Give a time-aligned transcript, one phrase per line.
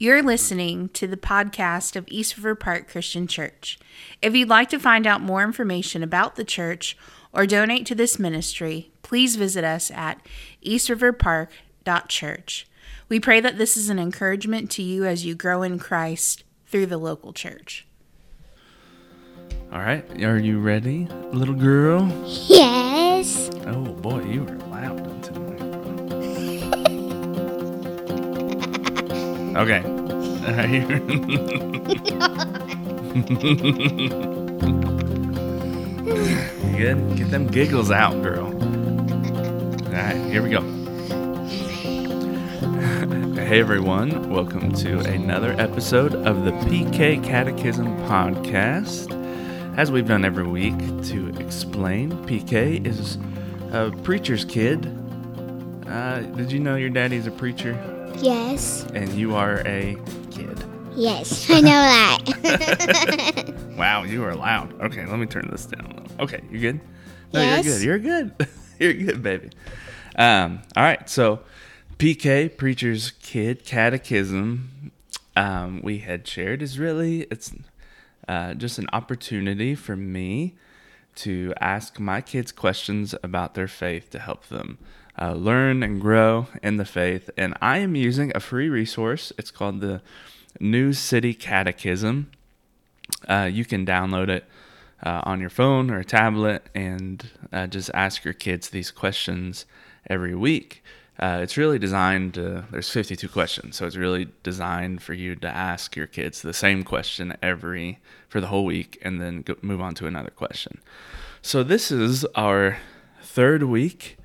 [0.00, 3.80] You're listening to the podcast of East River Park Christian Church.
[4.22, 6.96] If you'd like to find out more information about the church
[7.32, 10.24] or donate to this ministry, please visit us at
[10.64, 12.68] eastriverpark.church.
[13.08, 16.86] We pray that this is an encouragement to you as you grow in Christ through
[16.86, 17.84] the local church.
[19.72, 22.08] All right, are you ready, little girl?
[22.24, 23.50] Yes.
[23.66, 24.17] Oh boy,
[29.58, 29.80] okay.
[36.78, 37.16] Good?
[37.16, 38.46] Get them giggles out, girl.
[38.46, 40.60] All right, here we go.
[43.34, 49.12] Hey everyone, welcome to another episode of the PK Catechism Podcast.
[49.76, 53.18] As we've done every week to explain, PK is
[53.72, 54.86] a preacher's kid.
[55.88, 58.84] Uh, did you know your daddy's a preacher Yes.
[58.94, 59.96] and you are a
[60.30, 60.62] kid?
[60.96, 61.48] Yes.
[61.50, 63.54] I know that.
[63.78, 64.80] Wow, you are loud.
[64.80, 65.84] Okay, let me turn this down.
[65.84, 66.24] a little.
[66.24, 66.80] Okay, you good?
[67.32, 67.84] No, Yes.
[67.84, 68.02] you're good.
[68.04, 68.48] You're good.
[68.80, 69.50] you're good, baby.
[70.16, 71.40] Um, all right, so
[71.98, 74.90] PK, preacher's kid catechism,
[75.36, 77.52] um, we had shared is really it's
[78.26, 80.56] uh, just an opportunity for me
[81.16, 84.78] to ask my kids questions about their faith to help them
[85.20, 87.30] uh, learn and grow in the faith.
[87.36, 89.32] And I am using a free resource.
[89.38, 90.00] It's called the
[90.60, 92.30] New City Catechism.
[93.28, 94.44] Uh, you can download it
[95.02, 99.66] uh, on your phone or a tablet and uh, just ask your kids these questions
[100.08, 100.82] every week.
[101.18, 105.48] Uh, it's really designed to, there's 52 questions, so it's really designed for you to
[105.48, 109.80] ask your kids the same question every, for the whole week, and then go, move
[109.80, 110.78] on to another question.
[111.42, 112.78] So this is our
[113.20, 114.16] third week.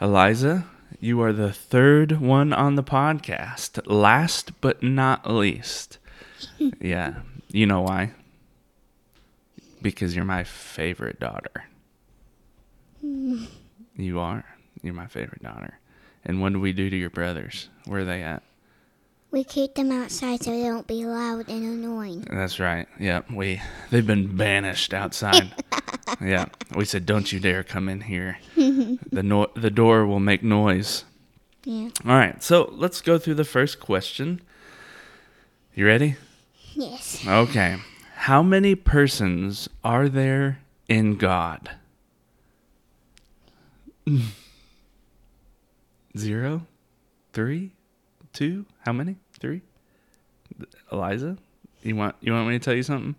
[0.00, 0.66] Eliza,
[1.00, 3.80] you are the third one on the podcast.
[3.86, 5.98] Last but not least.
[6.80, 7.20] yeah.
[7.48, 8.12] You know why?
[9.82, 11.64] Because you're my favorite daughter.
[13.96, 14.44] You are.
[14.82, 15.78] You're my favorite daughter.
[16.24, 17.68] And what do we do to your brothers?
[17.84, 18.42] Where are they at?
[19.34, 22.20] We keep them outside so they don't be loud and annoying.
[22.30, 22.86] That's right.
[23.00, 25.52] Yeah, we they've been banished outside.
[26.20, 28.38] yeah, we said, "Don't you dare come in here.
[28.56, 31.04] the no- the door will make noise."
[31.64, 31.88] Yeah.
[32.06, 34.40] All right, so let's go through the first question.
[35.74, 36.14] You ready?
[36.74, 37.26] Yes.
[37.26, 37.78] Okay.
[38.14, 41.70] How many persons are there in God?
[46.16, 46.66] Zero,
[47.32, 47.72] three,
[48.32, 48.66] two.
[48.84, 49.16] How many?
[50.90, 51.36] Eliza?
[51.82, 53.14] You want you want me to tell you something?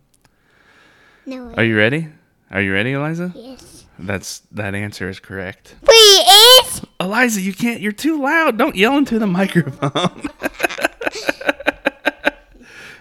[1.26, 1.54] No.
[1.56, 2.08] Are you ready?
[2.52, 3.32] Are you ready, Eliza?
[3.36, 3.86] yes.
[3.98, 5.76] That's that answer is correct.
[5.82, 6.26] Wait,
[6.64, 6.82] is?
[7.00, 7.82] Eliza, you can't.
[7.82, 8.58] You're too loud.
[8.58, 10.30] Don't yell into the microphone.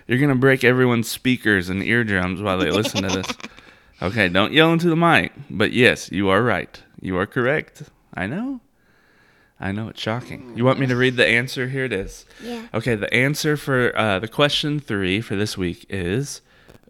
[0.07, 3.27] you're gonna break everyone's speakers and eardrums while they listen to this.
[4.03, 5.33] Okay, don't yell into the mic.
[5.49, 6.83] But yes, you are right.
[7.01, 7.85] You are correct.
[8.13, 8.61] I know.
[9.65, 10.53] I know it's shocking.
[10.55, 11.69] You want me to read the answer?
[11.69, 12.27] Here it is.
[12.43, 12.67] Yeah.
[12.75, 16.43] Okay, the answer for uh, the question three for this week is.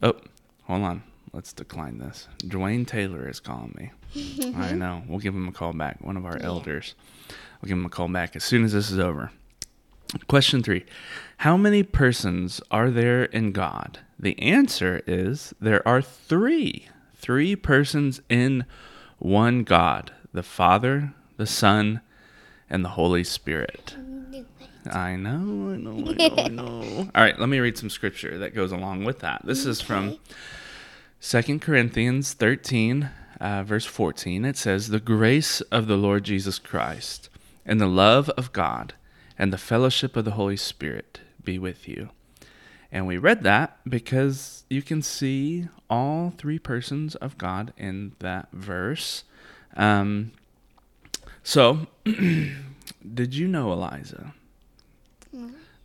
[0.02, 0.16] Oh,
[0.64, 1.04] hold on.
[1.32, 2.26] Let's decline this.
[2.38, 4.52] Dwayne Taylor is calling me.
[4.56, 5.04] I know.
[5.06, 6.00] We'll give him a call back.
[6.00, 6.96] One of our elders.
[7.62, 9.30] We'll give him a call back as soon as this is over.
[10.26, 10.84] Question three
[11.38, 14.00] How many persons are there in God?
[14.18, 16.88] The answer is there are three.
[17.14, 18.64] Three persons in
[19.20, 22.00] one God the Father, the Son,
[22.68, 23.96] and the Holy Spirit.
[24.90, 27.10] I know, I know, I know, I know.
[27.14, 29.42] All right, let me read some scripture that goes along with that.
[29.44, 30.18] This is from
[31.20, 33.08] Second Corinthians 13,
[33.40, 34.44] uh, verse 14.
[34.44, 37.30] It says, The grace of the Lord Jesus Christ,
[37.64, 38.94] and the love of God,
[39.38, 42.10] and the fellowship of the Holy Spirit be with you.
[42.92, 48.48] And we read that because you can see all three persons of God in that
[48.52, 49.24] verse.
[49.76, 50.32] Um,
[51.42, 51.88] so,
[53.14, 54.34] did you know, Eliza?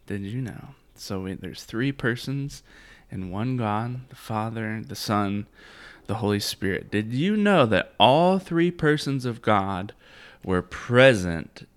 [0.07, 0.69] Did you know?
[0.95, 2.63] So we, there's three persons
[3.11, 5.47] in one God, the Father, the Son,
[6.07, 6.91] the Holy Spirit.
[6.91, 9.93] Did you know that all three persons of God
[10.43, 11.67] were present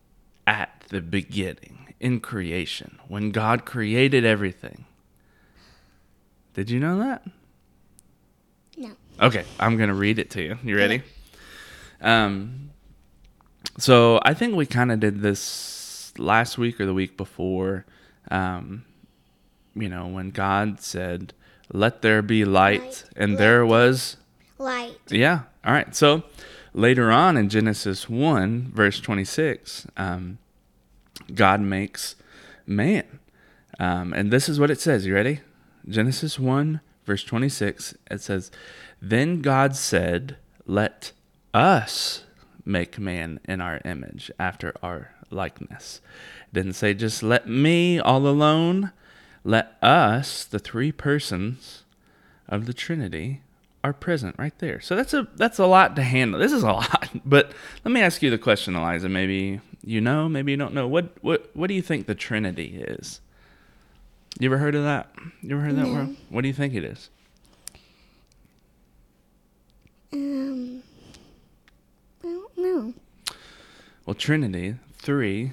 [0.47, 4.87] at the beginning in creation when God created everything?
[6.55, 7.25] Did you know that?
[8.77, 8.93] No.
[9.21, 10.59] Okay, I'm gonna read it to you.
[10.63, 11.03] You ready?
[12.01, 12.72] Um,
[13.79, 17.85] so I think we kind of did this last week or the week before.
[18.31, 18.85] Um,
[19.75, 21.33] you know, when God said,
[21.73, 23.05] "Let there be light,", Light.
[23.17, 24.17] and Let there was.
[24.59, 24.99] Light.
[25.11, 25.41] Yeah.
[25.65, 25.95] All right.
[25.95, 26.23] So
[26.75, 30.39] later on in Genesis 1, verse 26, um,
[31.35, 32.15] God makes
[32.67, 33.19] man.
[33.81, 35.05] Um, and this is what it says.
[35.07, 35.41] You ready?
[35.89, 37.95] Genesis 1, verse 26.
[38.11, 38.51] It says,
[39.01, 40.37] Then God said,
[40.67, 41.11] Let
[41.53, 42.23] us
[42.65, 46.01] make man in our image, after our likeness.
[46.49, 48.93] It didn't say, Just let me all alone.
[49.45, 51.83] Let us, the three persons
[52.49, 53.43] of the Trinity,
[53.85, 54.81] are present right there.
[54.81, 56.39] So that's a that's a lot to handle.
[56.39, 57.11] This is a lot.
[57.25, 57.53] But
[57.85, 59.09] let me ask you the question, Eliza.
[59.09, 60.87] Maybe you know, maybe you don't know.
[60.87, 63.21] What what what do you think the Trinity is?
[64.39, 65.13] You ever heard of that?
[65.43, 66.17] You ever heard that word?
[66.31, 67.11] What do you think it is?
[70.13, 70.83] Um,
[72.63, 72.95] Know.
[74.07, 75.53] Well, Trinity, three,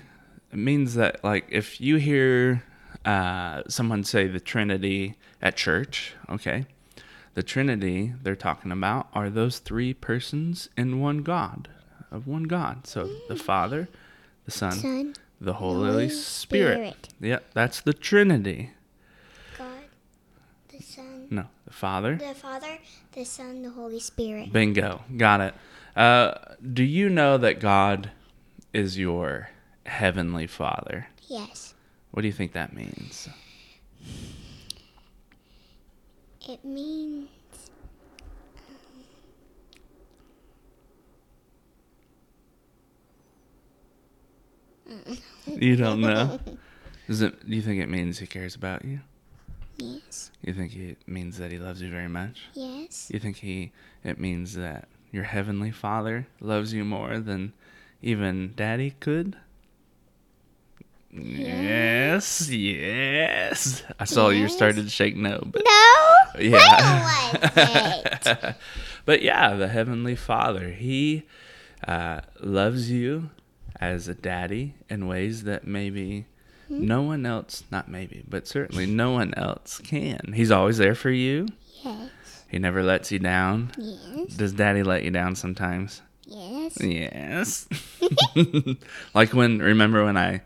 [0.52, 2.64] it means that like if you hear
[3.04, 6.66] uh, someone say the Trinity at church, okay,
[7.34, 11.70] the Trinity they're talking about are those three persons in one God,
[12.12, 12.86] of one God.
[12.86, 13.88] So the Father,
[14.46, 16.76] the Son, Son, the Holy, Holy Spirit.
[16.76, 17.10] Spirit.
[17.20, 18.72] Yeah, that's the Trinity.
[19.58, 19.68] God,
[20.68, 22.16] the Son, No, the Father.
[22.16, 22.80] the Father,
[23.12, 24.52] the Son, the Holy Spirit.
[24.52, 25.02] Bingo.
[25.16, 25.54] Got it.
[25.96, 26.34] Uh,
[26.74, 28.12] do you know that God
[28.74, 29.50] is your
[29.86, 31.08] heavenly Father?
[31.28, 31.74] Yes.
[32.12, 33.30] What do you think that means?
[36.48, 37.28] It means
[45.48, 46.40] You don't know.
[47.08, 47.48] Does it?
[47.48, 49.02] Do you think it means He cares about you?
[49.80, 52.42] Yes, You think it means that He loves you very much?
[52.54, 53.72] yes, You think He?
[54.04, 57.54] It means that your heavenly Father loves you more than
[58.02, 59.36] even Daddy could.
[61.12, 63.84] Yes, yes.
[64.00, 66.06] I saw you started to shake no, but No.
[66.40, 67.40] Yeah.
[67.42, 68.56] When was it?
[69.06, 71.24] but yeah, the Heavenly Father, He
[71.88, 73.32] uh, loves you
[73.82, 76.28] as a daddy in ways that maybe
[76.72, 76.86] Mm-hmm.
[76.86, 80.34] no one else, not maybe, but certainly no one else can.
[80.36, 81.48] He's always there for you.
[81.84, 82.10] yes,
[82.48, 83.72] He never lets you down.
[83.78, 86.02] yes, Does daddy let you down sometimes?
[86.26, 86.78] yes.
[86.80, 87.68] Yes.
[89.14, 90.42] like when, remember when I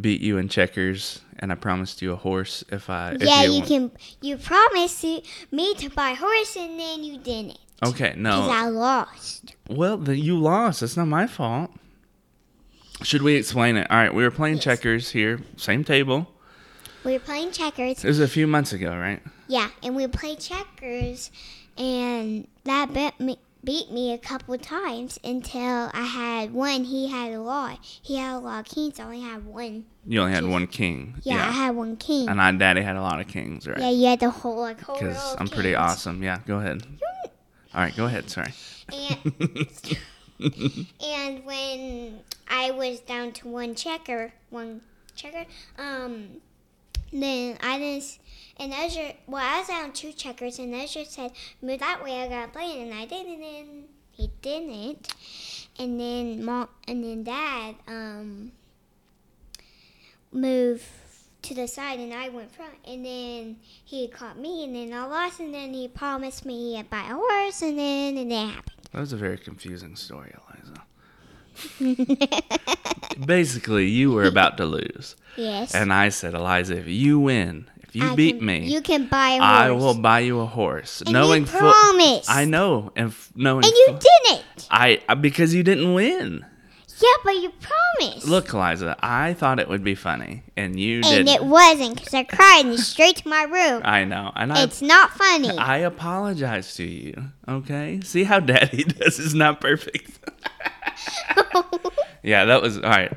[0.00, 3.12] beat you in checkers and I promised you a horse if I.
[3.12, 3.90] If yeah, you want- can.
[4.22, 5.04] You promised
[5.50, 7.58] me to buy a horse, and then you didn't.
[7.84, 8.42] Okay, no.
[8.42, 9.54] Because I lost.
[9.68, 10.82] Well, then you lost.
[10.82, 11.72] It's not my fault.
[13.02, 13.90] Should we explain it?
[13.90, 14.64] All right, we were playing Yes.
[14.64, 16.28] checkers here, same table.
[17.04, 18.04] We were playing checkers.
[18.04, 19.20] It was a few months ago, right?
[19.48, 21.30] Yeah, and we played checkers,
[21.76, 26.84] and that beat me, beat me a couple times until I had one.
[26.84, 27.78] He had a lot.
[27.82, 29.00] He had a lot of kings.
[29.00, 29.84] I only had one.
[30.06, 31.16] You only had one king.
[31.22, 32.28] Yeah, I had one king.
[32.28, 33.78] And I, Daddy had a lot of kings, right?
[33.78, 36.22] yeah, you had the whole like whole Because I'm pretty awesome.
[36.22, 36.86] Yeah, go ahead.
[37.74, 38.30] All right, go ahead.
[38.30, 38.52] Sorry.
[38.92, 39.68] And
[41.04, 44.80] and when I was down to one checker, one
[45.14, 45.46] checker,
[45.78, 46.40] um,
[47.12, 48.18] then I didn't.
[48.58, 52.28] And Ezra, well, I was down two checkers, and Ezra said, "Move that way, I
[52.28, 53.42] gotta play," it," and I didn't.
[53.42, 55.14] and he didn't.
[55.78, 58.52] And then mom, and then dad, um,
[60.30, 60.84] moved
[61.42, 65.06] to the side, and I went front, and then he caught me, and then I
[65.06, 68.71] lost, and then he promised me he'd buy a horse, and then it didn't happen.
[68.92, 70.82] That was a very confusing story, Eliza.
[73.26, 75.16] Basically, you were about to lose.
[75.36, 75.74] Yes.
[75.74, 79.06] And I said, Eliza, if you win, if you I beat can- me, You can
[79.06, 79.42] buy a horse.
[79.42, 81.00] I will buy you a horse.
[81.02, 82.30] And knowing you fu- promised.
[82.30, 84.68] I know, and f- knowing And you fu- didn't.
[84.70, 86.44] I- because you didn't win.
[87.02, 87.50] Yeah, but you
[87.98, 88.28] promised.
[88.28, 91.28] Look, Eliza, I thought it would be funny, and you and didn't.
[91.28, 93.82] it wasn't because I cried and straight to my room.
[93.84, 95.50] I know, and I It's not funny.
[95.58, 97.30] I apologize to you.
[97.48, 100.18] Okay, see how Daddy does is not perfect.
[102.22, 103.12] yeah, that was all right.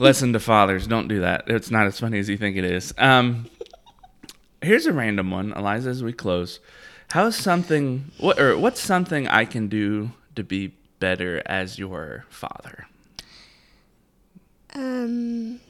[0.00, 1.44] Lesson to fathers: Don't do that.
[1.46, 2.92] It's not as funny as you think it is.
[2.98, 3.46] Um,
[4.60, 5.90] here's a random one, Eliza.
[5.90, 6.58] As we close,
[7.12, 8.10] how's something?
[8.18, 12.86] What or what's something I can do to be better as your father?
[14.74, 15.60] Um,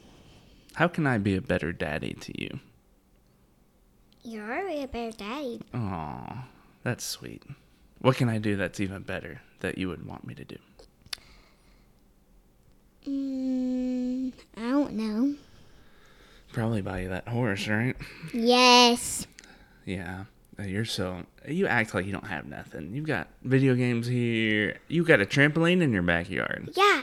[0.75, 2.61] How can I be a better daddy to you?
[4.26, 5.61] you're already a better daddy.
[5.75, 6.46] Aw,
[6.82, 7.42] that's sweet.
[7.99, 10.56] What can I do that's even better that you would want me to do?
[13.06, 15.34] Mm, I don't know.
[16.52, 17.96] Probably buy you that horse, right?
[18.32, 19.26] Yes.
[19.84, 20.25] Yeah.
[20.58, 22.94] Uh, You're so you act like you don't have nothing.
[22.94, 24.78] You've got video games here.
[24.88, 26.70] You've got a trampoline in your backyard.
[26.75, 27.02] Yeah.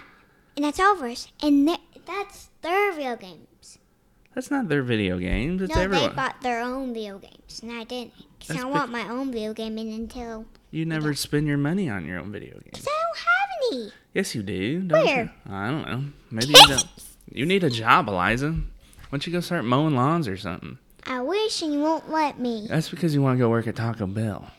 [0.62, 1.28] And that's ours.
[1.42, 1.68] And
[2.06, 3.80] that's their video games.
[4.36, 5.60] That's not their video games.
[5.60, 6.10] It's no, everyone.
[6.10, 8.14] they bought their own video games, and I didn't.
[8.38, 10.46] Because I want my own video game and until.
[10.70, 12.64] you never spend your money on your own video games.
[12.66, 13.92] Because I don't have any.
[14.14, 14.82] Yes, you do.
[14.82, 15.24] Don't Where?
[15.24, 15.52] You?
[15.52, 16.04] I don't know.
[16.30, 16.88] Maybe you don't.
[17.32, 18.52] You need a job, Eliza.
[18.52, 18.62] Why
[19.10, 20.78] don't you go start mowing lawns or something?
[21.08, 22.68] I wish and you won't let me.
[22.70, 24.52] That's because you want to go work at Taco Bell.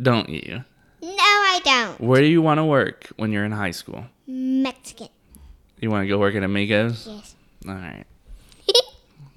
[0.00, 0.64] Don't you?
[1.54, 2.00] I don't.
[2.00, 4.06] Where do you want to work when you're in high school?
[4.26, 5.08] Mexican.
[5.80, 7.06] You want to go work at Amigos?
[7.10, 7.34] Yes.
[7.68, 8.04] All right.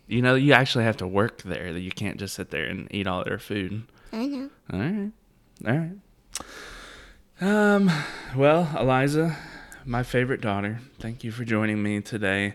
[0.08, 1.74] You know, you actually have to work there.
[1.74, 3.86] That you can't just sit there and eat all their food.
[4.14, 4.50] I know.
[4.72, 5.12] All right.
[5.66, 5.92] All right.
[7.42, 7.92] Um,
[8.36, 9.36] well, Eliza,
[9.84, 12.54] my favorite daughter, thank you for joining me today.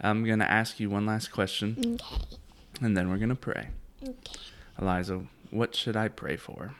[0.00, 2.36] I'm going to ask you one last question Okay.
[2.80, 3.70] and then we're going to pray.
[4.02, 4.38] Okay.
[4.80, 6.76] Eliza, what should I pray for?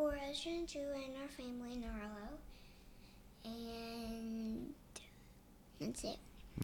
[0.00, 2.38] For Ezra and Drew and our family in Arlo.
[3.44, 4.72] And
[5.78, 6.16] that's it.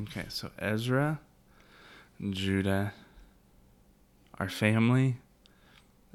[0.05, 1.21] Okay, so Ezra,
[2.31, 2.95] Judah,
[4.39, 5.19] our family,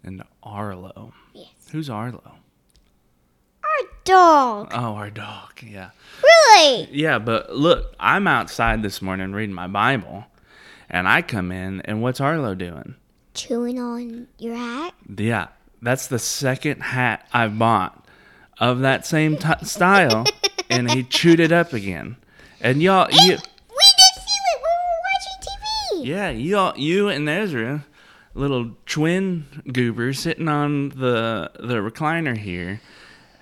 [0.04, 1.14] and Arlo.
[1.36, 1.50] Yes.
[1.72, 2.38] Who's Arlo?
[3.64, 4.72] Our dog.
[4.74, 5.62] Oh, our dog.
[5.62, 5.92] Yeah.
[6.24, 6.90] Really?
[6.92, 10.26] Yeah, but look, I'm outside this morning reading my Bible,
[10.90, 12.96] and I come in, and what's Arlo doing?
[13.36, 14.96] Chewing on your hat?
[15.16, 15.50] Yeah,
[15.82, 18.06] that's the second hat I've bought
[18.60, 20.26] of that same t- style,
[20.70, 22.16] and he chewed it up again.
[22.62, 23.42] And y'all, you, We did
[24.16, 26.08] see it when we were watching TV.
[26.08, 27.86] yeah, y'all, you and Ezra,
[28.36, 32.82] little twin goobers, sitting on the the recliner here,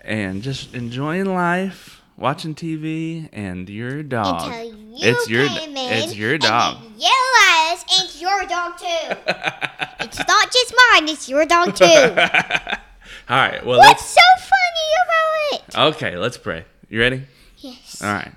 [0.05, 4.43] and just enjoying life, watching TV, and your dog.
[4.51, 5.93] Until you it's your, came in.
[5.93, 6.77] it's your and dog.
[6.81, 9.86] then You realized it's your dog too.
[10.09, 11.85] it's not just mine, it's your dog too.
[13.29, 14.05] All right, well, What's let's.
[14.05, 15.95] so funny about it?
[15.95, 16.65] Okay, let's pray.
[16.89, 17.23] You ready?
[17.57, 18.01] Yes.
[18.01, 18.31] All right.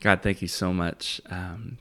[0.00, 1.78] God, thank you so much um,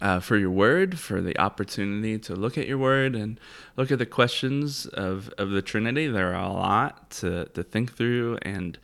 [0.00, 3.38] uh, for your word, for the opportunity to look at your word and
[3.76, 6.06] look at the questions of, of the Trinity.
[6.08, 8.78] There are a lot to, to think through and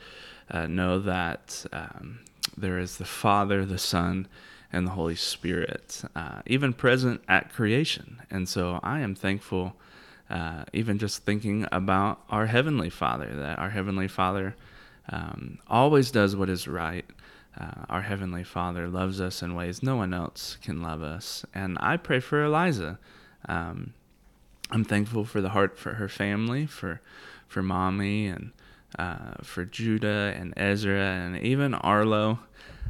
[0.50, 2.20] uh, know that um,
[2.56, 4.28] there is the Father, the Son,
[4.72, 8.22] and the Holy Spirit, uh, even present at creation.
[8.30, 9.76] And so I am thankful,
[10.30, 14.56] uh, even just thinking about our Heavenly Father, that our Heavenly Father
[15.10, 17.04] um, always does what is right.
[17.60, 21.44] Uh, our Heavenly Father loves us in ways no one else can love us.
[21.54, 22.98] And I pray for Eliza.
[23.46, 23.92] Um,
[24.70, 27.02] I'm thankful for the heart for her family, for
[27.46, 28.52] for mommy, and
[28.98, 32.38] uh, for Judah and Ezra, and even Arlo.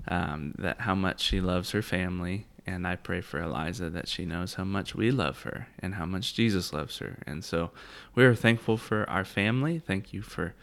[0.08, 4.24] Um, that how much she loves her family, and I pray for Eliza that she
[4.24, 7.18] knows how much we love her and how much Jesus loves her.
[7.26, 7.70] And so
[8.14, 9.78] we are thankful for our family.
[9.78, 10.54] Thank you for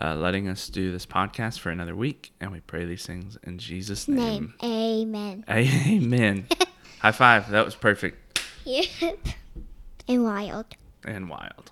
[0.00, 3.58] uh, letting us do this podcast for another week, and we pray these things in
[3.58, 4.54] Jesus' name.
[4.62, 5.02] Name.
[5.08, 5.44] Amen.
[5.50, 6.46] Amen.
[7.00, 7.50] High five.
[7.50, 9.18] That was perfect Yep.
[10.08, 10.66] And wild.
[11.04, 11.70] and wild.